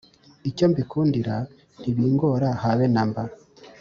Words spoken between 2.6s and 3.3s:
habe namba